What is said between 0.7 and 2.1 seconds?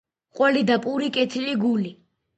პური- კეთილი გული